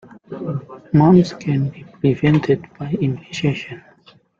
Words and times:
Mumps 0.93 1.31
can 1.33 1.69
be 1.69 1.83
prevented 2.01 2.65
by 2.79 2.89
immunization. 2.93 3.83